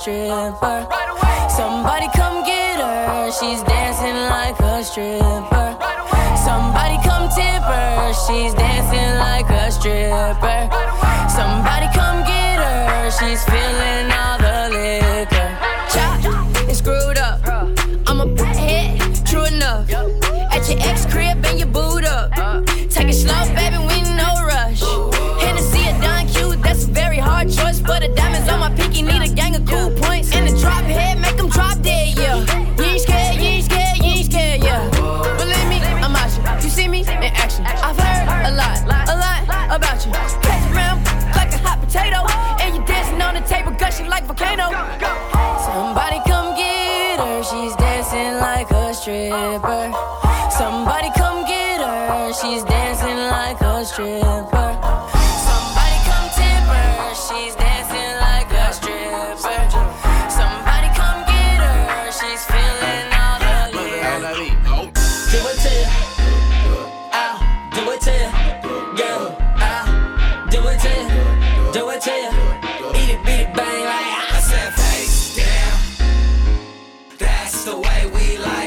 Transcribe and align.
stripper. 0.00 0.88
Somebody 1.50 2.08
come 2.16 2.42
get 2.44 2.80
her, 2.80 3.30
she's 3.30 3.62
dancing 3.64 4.16
like 4.32 4.58
a 4.60 4.82
stripper. 4.82 5.76
Somebody 6.40 6.96
come 7.04 7.28
tip 7.28 7.62
her, 7.68 8.12
she's 8.24 8.54
dancing 8.54 9.18
like 9.18 9.50
a 9.50 9.70
stripper. 9.70 10.60
Somebody 11.28 11.88
come 11.92 12.24
get 12.24 12.58
her, 12.64 13.10
she's 13.10 13.44
feeling 13.44 14.09
Cool 29.70 29.90
point. 29.92 30.19
the 77.64 77.76
way 77.76 78.06
we 78.14 78.38
like. 78.38 78.59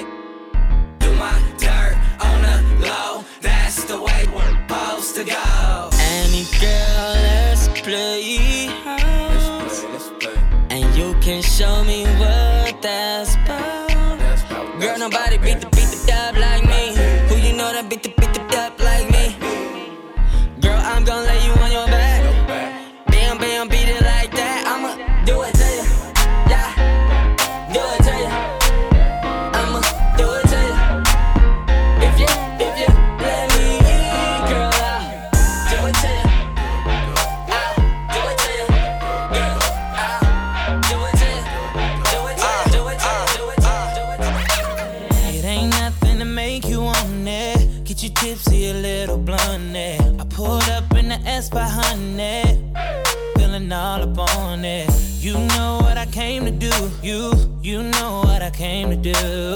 love. 59.28 59.53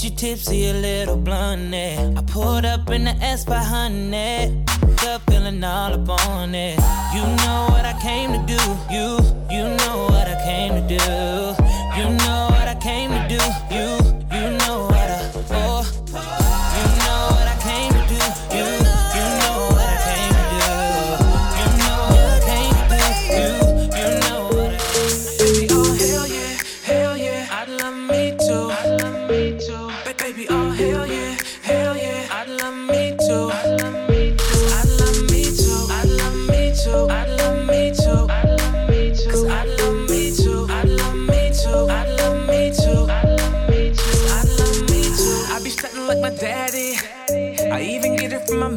But 0.00 0.04
you 0.04 0.16
tipsy, 0.16 0.66
a 0.70 0.72
little 0.72 1.16
blunt. 1.18 1.74
Eh? 1.74 2.14
I 2.16 2.22
pulled 2.22 2.64
up 2.64 2.88
in 2.88 3.04
the 3.04 3.10
S 3.20 3.44
by 3.44 3.58
hundred. 3.58 4.66
Up 5.06 5.20
feeling 5.28 5.62
all 5.62 5.92
up 5.92 6.08
on 6.26 6.54
it. 6.54 6.78
You 7.14 7.20
know 7.20 7.66
what 7.68 7.84
I 7.84 7.94
came 8.00 8.32
to 8.32 8.38
do. 8.46 8.62
You, 8.90 9.18
you 9.50 9.64
know 9.76 10.06
what 10.08 10.26
I 10.26 10.40
came 10.42 10.72
to 10.72 10.88
do. 10.88 12.00
You 12.00 12.16
know 12.24 12.48
what 12.48 12.66
I 12.66 12.78
came 12.80 13.10
to 13.10 13.28
do. 13.28 13.74
You. 13.76 14.19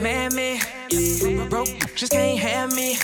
man 0.03 0.35
me. 0.35 0.59
Broke, 1.49 1.69
just 1.95 2.11
can't 2.11 2.37
have 2.37 2.75
me. 2.75 2.95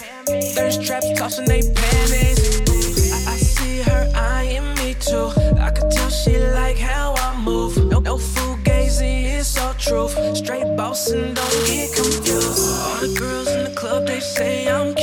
Thirst 0.53 0.83
traps 0.85 1.07
tossing 1.17 1.45
they 1.45 1.61
panties. 1.61 2.61
I, 3.13 3.31
I 3.31 3.35
see 3.37 3.81
her 3.81 4.11
eyeing 4.13 4.75
me 4.75 4.95
too. 4.99 5.31
I 5.57 5.71
could 5.71 5.89
tell 5.91 6.09
she 6.09 6.37
like 6.37 6.77
how 6.77 7.15
I 7.15 7.41
move. 7.41 7.77
No, 7.77 7.99
no 7.99 8.17
fugazi, 8.17 9.39
it's 9.39 9.57
all 9.57 9.73
truth. 9.75 10.13
Straight 10.35 10.75
boss 10.75 11.09
and 11.11 11.35
don't 11.35 11.65
get 11.65 11.95
confused. 11.95 12.81
All 12.83 12.97
the 12.99 13.15
girls 13.17 13.47
in 13.47 13.63
the 13.63 13.73
club, 13.75 14.05
they 14.05 14.19
say 14.19 14.67
I'm 14.69 14.93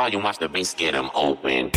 volume, 0.00 0.22
watch 0.22 0.38
the 0.38 0.48
bass 0.48 0.72
get 0.72 0.92
them 0.92 1.10
open. 1.14 1.70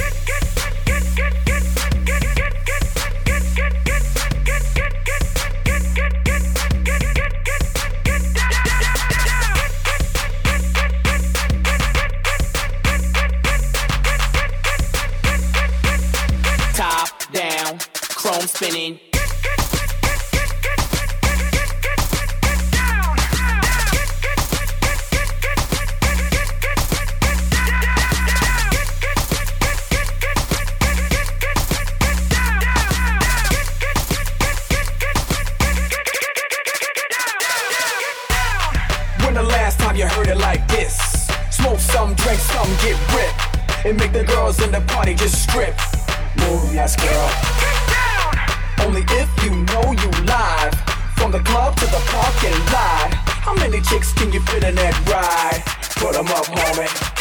and 43.86 43.98
make 43.98 44.14
the 44.14 44.24
girls 44.24 44.62
in 44.62 44.72
the 44.72 44.82
party 44.82 45.14
just 45.14 45.44
strip. 45.44 45.76
Move 46.38 46.74
yes, 46.74 46.96
girl. 46.96 47.30
Only 48.86 49.04
if 49.10 49.30
you 49.44 49.52
know 49.52 49.92
you 49.92 50.10
live. 50.26 50.74
From 51.16 51.32
the 51.32 51.40
club 51.40 51.76
to 51.78 51.86
the 51.86 52.02
parking 52.08 52.58
lot. 52.72 53.14
How 53.44 53.54
many 53.54 53.82
chicks 53.82 54.14
can 54.14 54.32
you 54.32 54.42
fit 54.42 54.64
in 54.64 54.76
that 54.76 54.96
ride? 55.08 55.64
Put 55.96 56.14
them 56.14 56.28
up, 56.28 56.46
homie. 56.46 57.13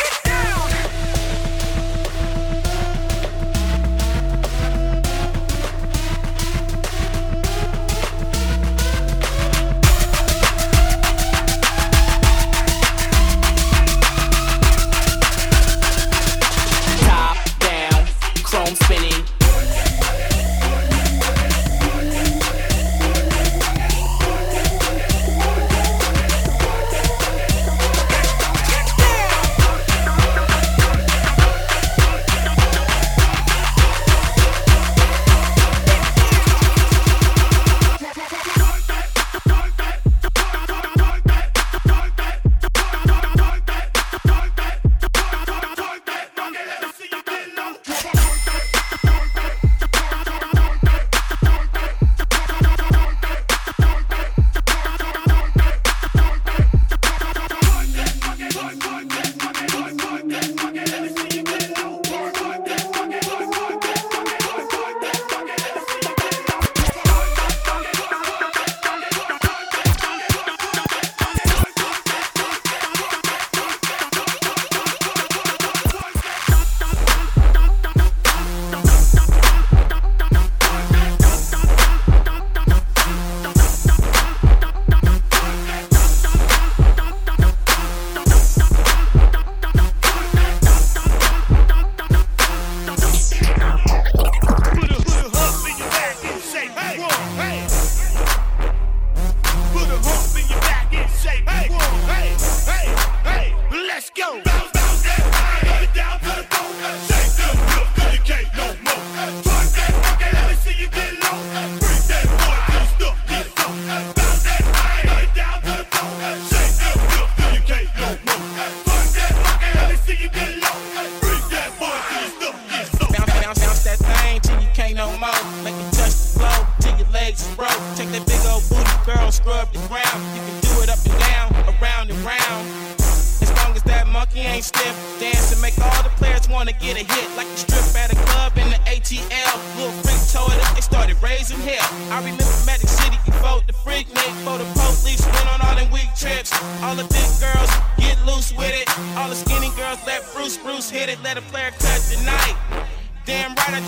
dome 18.65 18.77
spinning. 18.77 19.32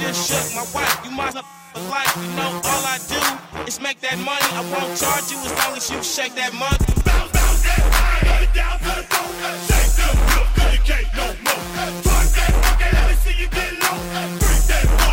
just 0.08 0.28
shook 0.28 0.54
my 0.54 0.66
wife. 0.74 1.00
You 1.04 1.10
might 1.10 1.34
look 1.34 1.44
like 1.88 2.08
you 2.16 2.28
know 2.36 2.60
all 2.64 2.84
I 2.84 2.98
do 3.08 3.64
is 3.66 3.80
make 3.80 4.00
that 4.00 4.18
money. 4.18 4.48
I 4.52 4.60
won't 4.72 4.96
charge 4.98 5.30
you 5.32 5.38
as 5.38 5.52
long 5.60 5.76
as 5.76 5.90
you 5.90 6.02
shake 6.02 6.34
that 6.34 6.52
money. 6.52 6.76
Bounce, 7.04 7.32
bounce 7.32 7.62
that 7.64 7.80
body 8.24 8.48
down 8.52 8.78
to 8.84 8.92
the 9.00 9.04
floor. 9.08 9.30
Shake 9.68 9.92
them, 9.96 10.14
look, 10.36 10.48
you 10.72 10.80
can't 10.84 11.08
no 11.16 11.26
more. 11.44 11.64
Twerk 12.04 12.28
that, 12.36 12.52
fuck 12.64 12.80
it, 12.84 12.92
let 12.92 13.08
me 13.08 13.16
see 13.24 13.42
you 13.42 13.48
get 13.48 13.72
low. 13.82 13.96
Freak 14.40 14.64
that. 14.68 15.03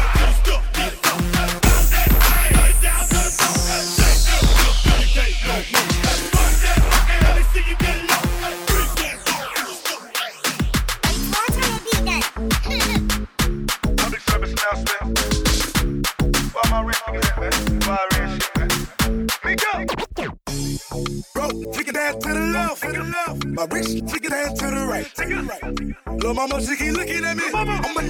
mama, 26.34 26.62
she 26.62 26.76
keep 26.76 26.94
looking 26.94 27.24
at 27.26 27.38
me. 27.38 27.44
Mama. 27.52 28.01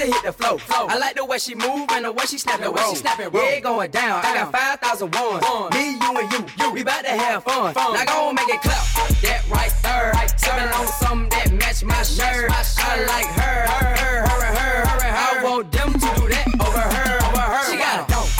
she 0.00 0.10
hit 0.10 0.22
the 0.22 0.32
flow. 0.32 0.56
flow. 0.58 0.86
I 0.86 0.96
like 0.96 1.16
the 1.16 1.24
way 1.24 1.38
she 1.38 1.54
move 1.54 1.86
and 1.90 2.04
the 2.04 2.12
way 2.12 2.24
she 2.24 2.38
snap 2.38 2.60
the 2.60 2.70
way 2.70 2.82
she 2.90 2.96
snapping, 2.96 3.28
it. 3.32 3.62
Going 3.62 3.90
down. 3.90 4.24
I 4.24 4.34
got 4.34 4.52
5,000 4.52 5.14
ones. 5.14 5.44
One. 5.44 5.70
Me, 5.74 5.92
you, 5.92 6.18
and 6.18 6.32
you. 6.32 6.40
you. 6.58 6.72
We 6.72 6.80
about 6.80 7.04
to 7.04 7.10
have 7.10 7.44
fun. 7.44 7.74
fun. 7.74 7.94
Now 7.94 8.04
go 8.04 8.28
on, 8.28 8.34
make 8.34 8.48
it 8.48 8.60
clap. 8.62 8.84
That 9.20 9.44
right 9.50 9.72
there. 9.82 10.12
Right 10.12 10.32
there. 10.38 10.74
on 10.74 10.86
something 10.86 11.28
that 11.30 11.52
match 11.52 11.84
my 11.84 12.02
shirt. 12.02 12.48
My 12.48 12.62
shirt. 12.62 12.84
I 12.84 13.04
like 13.06 13.26
her. 13.26 13.66
Her, 13.66 13.96
her, 13.96 14.24
her, 14.24 14.40
her, 14.40 14.84
her, 14.88 15.12
her. 15.12 15.40
I 15.40 15.44
want 15.44 15.72
them 15.72 15.92
to 15.92 16.08
do 16.16 16.28
that 16.28 16.46
over 16.60 16.80
her. 16.80 17.16
Over 17.28 17.44
her. 17.44 17.70
She 17.70 17.76
got 17.76 18.00
a 18.00 18.12
dope. 18.12 18.30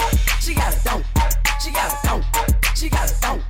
She 0.41 0.55
got 0.55 0.73
a 0.73 0.81
dope. 0.81 1.05
She 1.61 1.71
got 1.71 1.93
a 1.93 2.07
dope. 2.07 2.25
She 2.77 2.89
got 2.89 3.11
a 3.11 3.21
dope. 3.21 3.41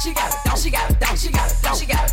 She 0.00 0.12
got 0.12 0.30
a 0.30 0.46
dope. 0.46 0.58
She 0.58 0.70
got 0.70 0.70
a 0.70 0.70
dope. 0.70 0.70
She 0.70 0.70
got 0.70 0.90
a 0.90 0.94
dope. 0.94 1.18
She 1.18 1.30
got 1.30 1.50
a 1.50 1.62
dope. 1.62 1.76
She 1.76 1.86
got 1.86 2.02
a. 2.02 2.05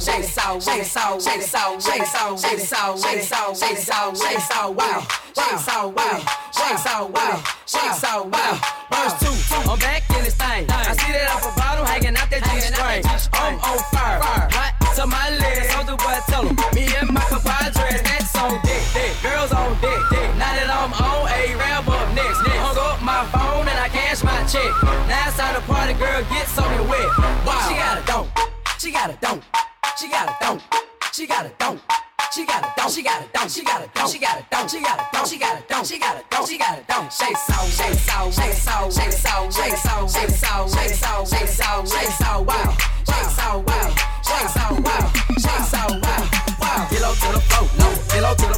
soul, 0.00 0.14
shake 0.14 0.24
it 0.24 0.28
soul, 0.28 0.60
shake 0.60 0.80
it 0.82 0.86
soul, 0.86 1.20
shake 1.20 1.40
it 1.40 1.46
soul, 1.46 1.80
shake 1.80 2.00
it 2.02 2.06
soul, 2.06 2.36
shake 2.36 2.58
it 2.58 2.66
soul, 2.66 2.96
shake 2.96 3.18
it 3.18 3.24
soul, 3.24 3.54
shake 3.54 3.78
it 3.78 3.82
soul, 3.82 4.14
shake 4.14 4.36
it 4.36 4.42
soul, 4.42 4.74
wow, 4.74 5.06
shake 5.34 5.52
it 5.52 5.58
soul, 5.58 5.92
wow, 5.92 6.18
shake 6.54 6.72
it 6.72 6.78
soul, 6.78 7.08
wow, 7.08 7.42
shake 7.66 7.82
it 7.84 7.94
soul, 7.94 8.28
wow. 8.28 8.60
Verse 8.90 9.14
two, 9.20 9.54
I'm 9.70 9.78
back 9.78 10.02
in 10.10 10.24
this 10.24 10.34
thing. 10.34 10.70
I 10.70 10.94
see 10.94 11.12
that 11.12 11.30
off 11.34 11.44
a 11.44 11.58
bottle 11.58 11.84
hanging 11.84 12.16
out 12.16 12.30
that 12.30 12.42
G 12.44 12.60
string. 12.60 13.04
I'm 13.34 13.54
on 13.60 13.78
fire, 13.92 14.20
hot 14.22 14.74
to 14.96 15.06
my 15.06 15.30
legs, 15.30 15.70
so 15.72 15.82
do 15.84 15.92
what 15.92 16.16
I 16.16 16.20
tell 16.30 16.48
'em. 16.48 16.57
got 33.08 33.22
it, 33.22 33.32
don't 33.32 33.50
she 33.50 33.64
got 33.64 33.82
it, 33.82 33.90
don't 33.94 34.10
she 34.10 34.18
got 34.18 34.38
it, 34.38 34.44
don't 34.50 34.70
she 34.70 34.80
got 34.80 34.98
it, 34.98 35.06
don't 35.12 35.26
she 35.26 35.38
got 35.38 35.58
it, 35.58 35.68
don't 35.68 35.86
she 35.86 35.98
got 35.98 36.16
it, 36.18 36.24
don't 36.30 36.48
she 36.48 36.58
got 36.58 36.78
it, 36.78 36.86
don't 36.86 37.12
shake 37.12 37.36
soul, 37.36 37.66
shake 37.68 37.98
soul, 37.98 38.30
shake 38.30 38.52
soul, 38.52 38.90
shake 38.90 39.12
soul, 39.12 39.50
shake 39.50 39.76
soul, 39.76 40.08
shake 40.08 40.30
soul, 40.30 40.68
shake 40.68 40.94
soul, 40.94 41.24
shake 41.24 41.48
soul, 41.48 41.86
shake 41.86 42.12
soul, 42.20 42.44
wow, 42.44 42.76
shake 43.08 43.30
soul, 43.38 43.62
wow, 43.62 43.88
shake 44.28 44.48
soul, 44.56 44.76
wow, 44.84 45.12
shake 45.44 45.64
soul, 45.72 46.00
wow, 46.04 46.22
wow, 46.60 46.86
pillow 46.90 47.14
to 47.22 47.28
the 47.32 47.40
floor, 47.48 47.68
no, 47.78 47.88
pillow 48.12 48.34
to 48.34 48.46
the 48.52 48.57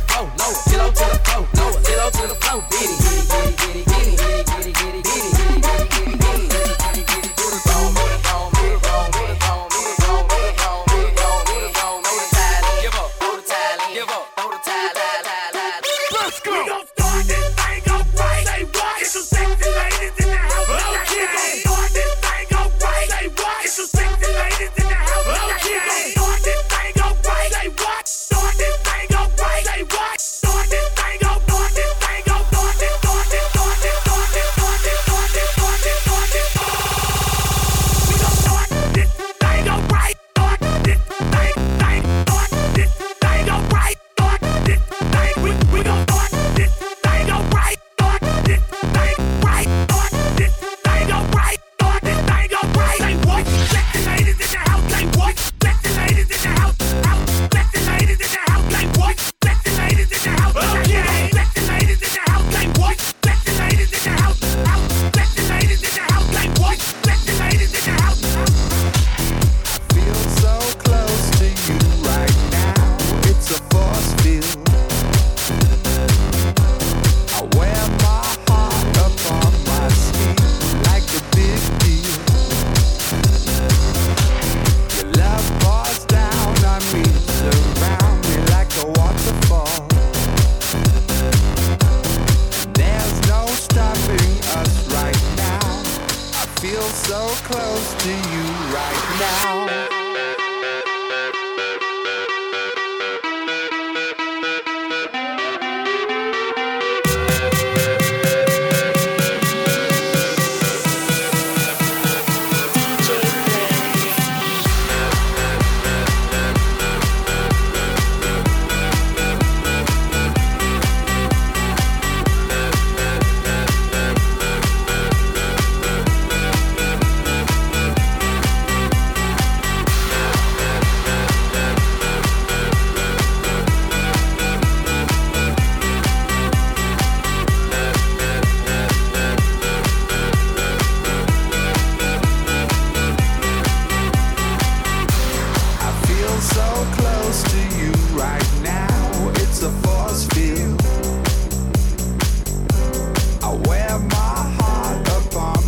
I 153.42 153.54
wear 153.66 153.98
my 153.98 154.36
heart 154.58 155.08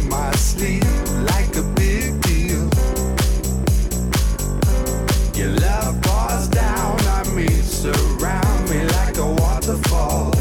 my 0.08 0.30
sleeve 0.32 1.10
like 1.30 1.56
a 1.56 1.62
big 1.74 2.20
deal. 2.20 2.68
Your 5.34 5.52
love 5.58 6.00
pours 6.02 6.48
down 6.48 7.00
on 7.16 7.34
me, 7.34 7.48
me 8.70 8.84
like 8.98 9.16
a 9.18 9.26
waterfall. 9.26 10.32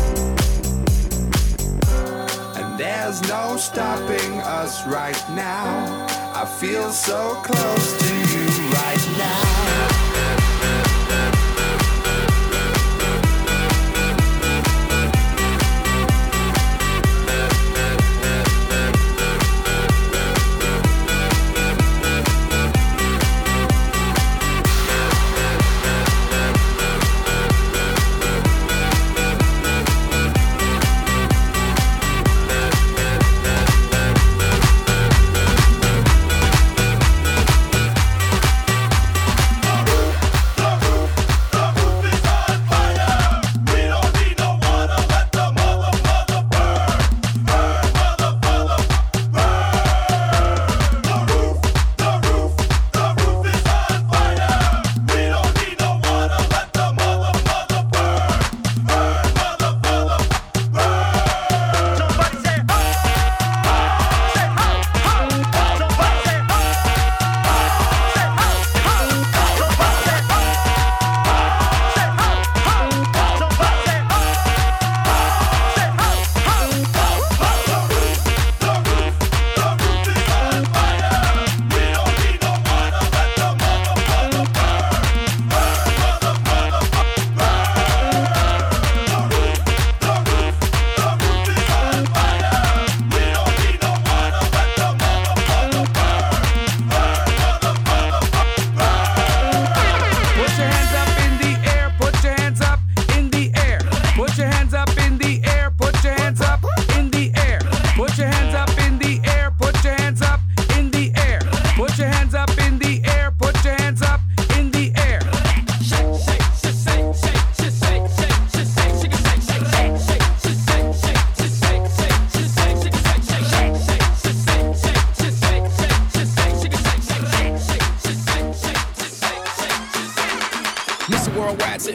And 2.58 2.80
there's 2.80 3.22
no 3.28 3.58
stopping 3.58 4.34
us 4.42 4.86
right 4.88 5.24
now. 5.32 6.08
I 6.36 6.46
feel 6.46 6.92
so 6.92 7.36
close 7.44 7.98
to 8.04 8.14
you 8.32 8.46
right 8.74 9.06
now. 9.18 9.91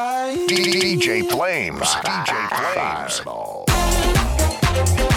DJ 0.00 1.28
Flames. 1.28 1.86
DJ 1.86 2.48
Flames. 2.48 3.18
Fireball. 3.18 5.09